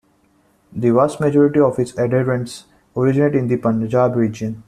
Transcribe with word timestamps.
The 0.73 0.89
vast 0.89 1.19
majority 1.19 1.59
of 1.59 1.77
its 1.77 1.95
adherents 1.95 2.65
originate 2.97 3.35
in 3.35 3.47
the 3.47 3.57
Punjab 3.57 4.15
region. 4.15 4.59